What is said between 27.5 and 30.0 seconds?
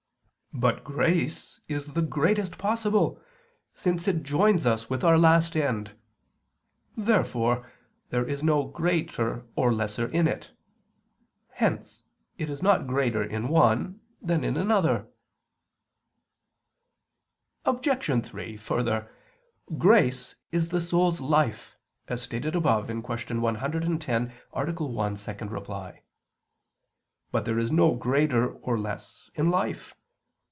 is no greater or less in life.